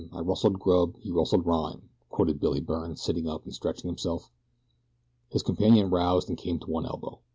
I 0.11 0.19
rustled 0.21 0.57
grub, 0.57 0.97
he 0.97 1.11
rustled 1.11 1.45
rhyme,'" 1.45 1.87
quoted 2.09 2.39
Billy 2.39 2.59
Byrne, 2.59 2.95
sitting 2.95 3.27
up 3.27 3.43
and 3.45 3.53
stretching 3.53 3.87
himself. 3.87 4.31
His 5.29 5.43
companion 5.43 5.91
roused 5.91 6.27
and 6.27 6.39
came 6.39 6.57
to 6.57 6.71
one 6.71 6.87
elbow. 6.87 7.19